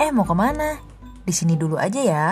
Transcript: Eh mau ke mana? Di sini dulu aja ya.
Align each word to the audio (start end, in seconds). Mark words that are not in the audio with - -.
Eh 0.00 0.08
mau 0.08 0.24
ke 0.24 0.32
mana? 0.32 0.80
Di 1.28 1.32
sini 1.36 1.60
dulu 1.60 1.76
aja 1.76 2.00
ya. 2.00 2.26